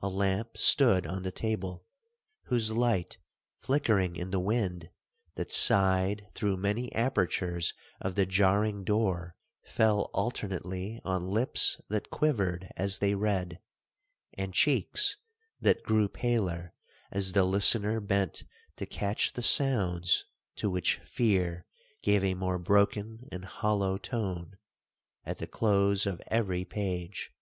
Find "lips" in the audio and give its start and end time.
11.30-11.80